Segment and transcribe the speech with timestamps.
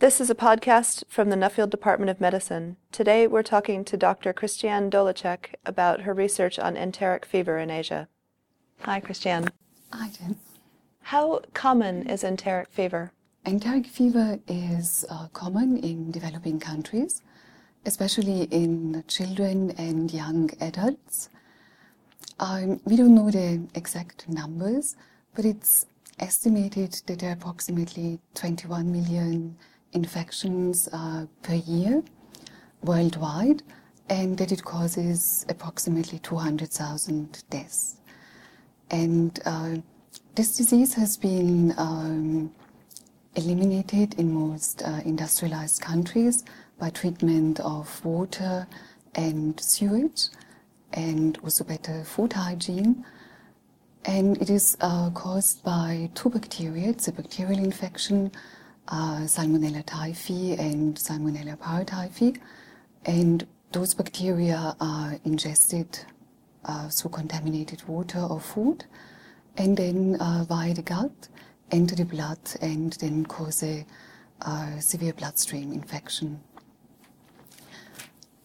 [0.00, 2.76] This is a podcast from the Nuffield Department of Medicine.
[2.92, 4.32] Today we're talking to Dr.
[4.32, 8.06] Christiane Dolecek about her research on enteric fever in Asia.
[8.82, 9.48] Hi, Christiane.
[9.92, 10.36] Hi, Jen.
[11.02, 13.10] How common is enteric fever?
[13.44, 17.22] Enteric fever is uh, common in developing countries,
[17.84, 21.28] especially in children and young adults.
[22.38, 24.94] Um, we don't know the exact numbers,
[25.34, 25.86] but it's
[26.20, 29.56] estimated that there are approximately 21 million
[29.92, 32.02] infections uh, per year
[32.82, 33.62] worldwide
[34.08, 37.96] and that it causes approximately 200,000 deaths.
[38.90, 39.76] And uh,
[40.34, 42.52] this disease has been um,
[43.34, 46.44] eliminated in most uh, industrialized countries
[46.78, 48.66] by treatment of water
[49.14, 50.28] and sewage
[50.92, 53.04] and also better food hygiene.
[54.04, 56.88] And it is uh, caused by two bacteria.
[56.88, 58.32] It's a bacterial infection
[58.88, 62.38] uh, Salmonella typhi and Salmonella paratyphi.
[63.04, 66.00] And those bacteria are ingested
[66.64, 68.84] uh, through contaminated water or food
[69.56, 71.28] and then uh, via the gut
[71.70, 73.84] enter the blood and then cause a
[74.42, 76.40] uh, severe bloodstream infection.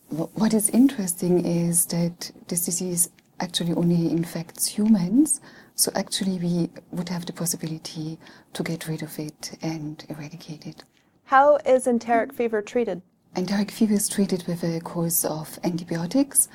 [0.10, 3.10] What is interesting is that this disease
[3.44, 5.42] actually only infects humans,
[5.76, 8.20] so actually, we would have the possibility
[8.54, 10.84] to get rid of it and eradicate it.
[11.26, 13.02] How is enteric fever treated?
[13.36, 16.48] Enteric fever is treated with a course of antibiotics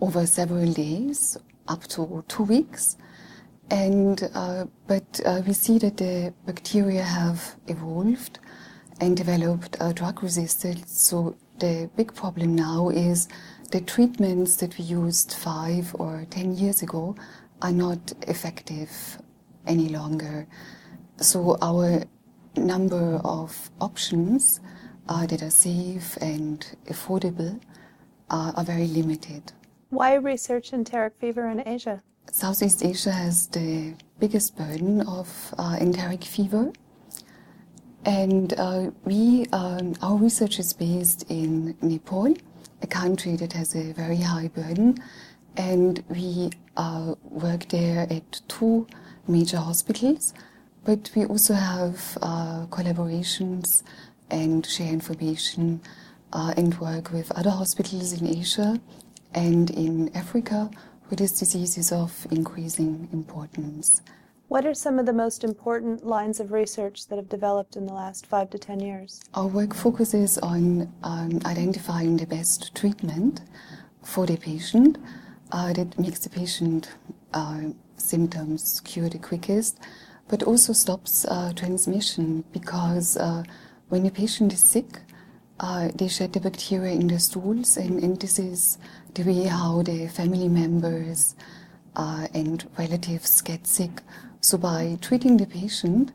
[0.00, 1.36] over several days,
[1.68, 2.96] up to two weeks.
[3.70, 8.38] And uh, but uh, we see that the bacteria have evolved
[9.00, 11.00] and developed uh, drug resistance.
[11.02, 13.28] So the big problem now is
[13.70, 17.16] the treatments that we used five or ten years ago
[17.62, 19.18] are not effective
[19.66, 20.46] any longer.
[21.16, 22.04] So our
[22.56, 24.60] number of options
[25.08, 27.60] uh, that are safe and affordable
[28.30, 29.52] uh, are very limited.
[29.90, 32.02] Why research enteric fever in Asia?
[32.32, 36.72] Southeast Asia has the biggest burden of uh, enteric fever.
[38.04, 42.34] And uh, we, um, our research is based in Nepal,
[42.82, 44.98] a country that has a very high burden
[45.56, 48.86] and we uh, work there at two
[49.26, 50.34] major hospitals,
[50.84, 53.82] but we also have uh, collaborations
[54.30, 55.80] and share information
[56.32, 58.80] uh, and work with other hospitals in Asia
[59.34, 60.70] and in Africa
[61.08, 64.02] where this disease is of increasing importance.
[64.48, 67.94] What are some of the most important lines of research that have developed in the
[67.94, 69.22] last five to ten years?
[69.32, 73.40] Our work focuses on um, identifying the best treatment
[74.02, 74.98] for the patient
[75.50, 76.90] uh, that makes the patient
[77.32, 77.62] uh,
[77.96, 79.78] symptoms cure the quickest,
[80.28, 83.44] but also stops uh, transmission because uh,
[83.88, 85.00] when a patient is sick,
[85.60, 88.76] uh, they shed the bacteria in their stools, and, and, this is
[89.14, 91.36] the way how the family members
[91.96, 94.02] uh, and relatives get sick.
[94.40, 96.12] So by treating the patient,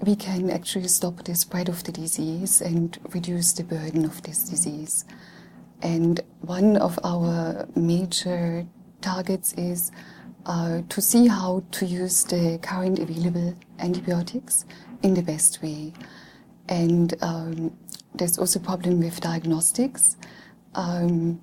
[0.00, 4.48] we can actually stop the spread of the disease and reduce the burden of this
[4.48, 5.04] disease.
[5.82, 8.66] And one of our major
[9.00, 9.90] targets is
[10.46, 14.64] uh, to see how to use the current available antibiotics
[15.02, 15.92] in the best way.
[16.68, 17.76] And um,
[18.14, 20.16] there's also a problem with diagnostics.
[20.74, 21.40] Um,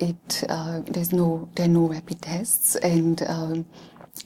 [0.00, 3.66] it uh, there's no there are no rapid tests, and um,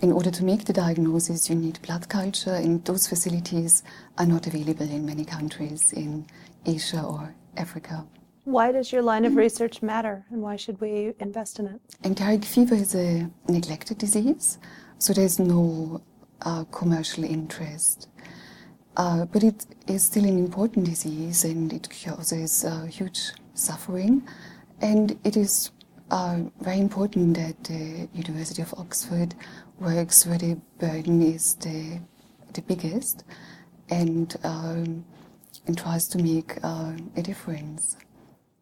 [0.01, 3.83] in order to make the diagnosis, you need blood culture, and those facilities
[4.19, 6.27] are not available in many countries in
[6.67, 8.07] Asia or Africa.
[8.45, 11.81] Why does your line of research matter and why should we invest in it?
[12.03, 14.59] Enteric fever is a neglected disease,
[14.99, 16.03] so there's no
[16.41, 18.09] uh, commercial interest.
[18.97, 24.27] Uh, but it is still an important disease and it causes uh, huge suffering.
[24.83, 25.71] And it is
[26.11, 29.35] uh, very important that the University of Oxford
[29.79, 32.01] works where the burden is the,
[32.53, 33.25] the biggest
[33.89, 35.05] and, um,
[35.67, 37.97] and tries to make uh, a difference.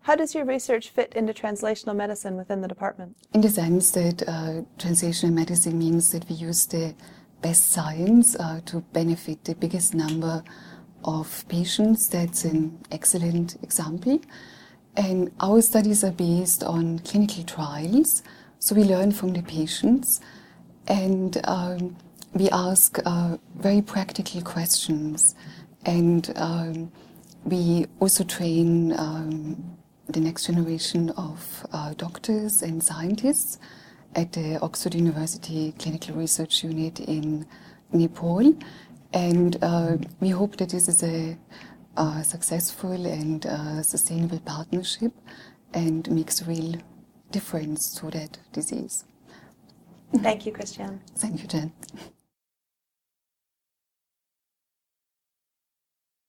[0.02, 3.16] How does your research fit into translational medicine within the department?
[3.32, 6.94] In the sense that uh, translational medicine means that we use the
[7.42, 10.42] best science uh, to benefit the biggest number
[11.04, 12.08] of patients.
[12.08, 14.20] That's an excellent example.
[14.96, 18.22] And our studies are based on clinical trials,
[18.58, 20.20] so we learn from the patients
[20.86, 21.96] and um,
[22.34, 25.34] we ask uh, very practical questions.
[25.86, 26.92] And um,
[27.44, 29.78] we also train um,
[30.08, 33.58] the next generation of uh, doctors and scientists
[34.14, 37.46] at the Oxford University Clinical Research Unit in
[37.92, 38.54] Nepal.
[39.12, 41.36] And uh, we hope that this is a
[41.96, 45.12] a successful and uh, sustainable partnership
[45.74, 46.74] and makes a real
[47.30, 49.04] difference to that disease.
[50.16, 51.00] Thank you, Christiane.
[51.16, 51.72] Thank you, Jen.